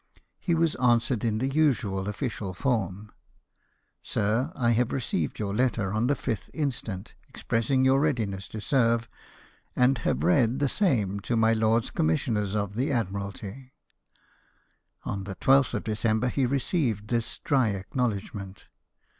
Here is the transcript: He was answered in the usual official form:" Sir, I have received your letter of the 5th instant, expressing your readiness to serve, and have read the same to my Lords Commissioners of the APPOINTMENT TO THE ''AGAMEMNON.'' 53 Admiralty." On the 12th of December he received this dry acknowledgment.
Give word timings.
He 0.39 0.55
was 0.55 0.73
answered 0.77 1.23
in 1.23 1.37
the 1.37 1.47
usual 1.47 2.09
official 2.09 2.55
form:" 2.55 3.11
Sir, 4.01 4.51
I 4.55 4.71
have 4.71 4.91
received 4.91 5.37
your 5.37 5.53
letter 5.53 5.93
of 5.93 6.07
the 6.07 6.15
5th 6.15 6.49
instant, 6.55 7.13
expressing 7.29 7.85
your 7.85 7.99
readiness 7.99 8.47
to 8.47 8.61
serve, 8.61 9.07
and 9.75 9.99
have 9.99 10.23
read 10.23 10.57
the 10.57 10.67
same 10.69 11.19
to 11.19 11.35
my 11.35 11.53
Lords 11.53 11.91
Commissioners 11.91 12.55
of 12.55 12.73
the 12.73 12.89
APPOINTMENT 12.91 13.35
TO 13.35 13.41
THE 13.43 13.47
''AGAMEMNON.'' 13.49 13.71
53 15.03 15.03
Admiralty." 15.05 15.05
On 15.19 15.23
the 15.25 15.35
12th 15.35 15.73
of 15.75 15.83
December 15.83 16.29
he 16.29 16.47
received 16.47 17.09
this 17.09 17.37
dry 17.37 17.67
acknowledgment. 17.67 18.69